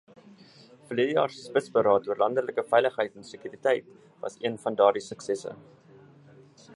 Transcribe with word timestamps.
Verlede 0.91 1.11
jaar 1.17 1.33
se 1.33 1.41
spitsberaad 1.49 2.09
oor 2.13 2.21
landelike 2.23 2.63
veiligheid 2.71 3.21
en 3.23 3.27
sekuriteit 3.33 3.93
was 4.25 4.39
een 4.49 4.57
van 4.67 4.81
daardie 4.81 5.07
suksesse. 5.09 5.55